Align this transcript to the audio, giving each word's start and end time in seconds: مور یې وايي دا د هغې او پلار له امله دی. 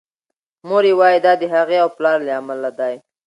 مور 0.67 0.83
یې 0.89 0.93
وايي 0.99 1.19
دا 1.25 1.33
د 1.41 1.43
هغې 1.53 1.77
او 1.83 1.89
پلار 1.97 2.17
له 2.27 2.31
امله 2.41 2.69
دی. 2.79 2.95